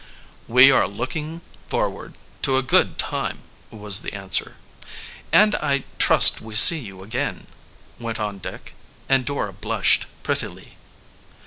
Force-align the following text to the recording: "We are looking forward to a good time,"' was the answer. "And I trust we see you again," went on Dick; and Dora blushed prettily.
"We 0.47 0.71
are 0.71 0.87
looking 0.87 1.41
forward 1.69 2.15
to 2.41 2.57
a 2.57 2.63
good 2.63 2.97
time,"' 2.97 3.43
was 3.69 4.01
the 4.01 4.13
answer. 4.15 4.55
"And 5.31 5.53
I 5.53 5.83
trust 5.99 6.41
we 6.41 6.55
see 6.55 6.79
you 6.79 7.03
again," 7.03 7.45
went 7.99 8.19
on 8.19 8.39
Dick; 8.39 8.73
and 9.07 9.25
Dora 9.27 9.53
blushed 9.53 10.07
prettily. 10.23 10.73